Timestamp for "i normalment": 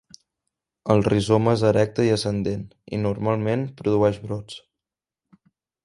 2.97-3.67